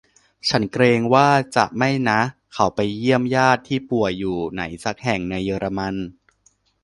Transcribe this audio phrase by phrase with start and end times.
[0.49, 2.19] ฉันเกรงว่าจะไม่นะ
[2.53, 5.95] เขาไปเยี่ยมญาติที่ป่วยอยู่ที่ไหนสักแห่งในเยอรมัน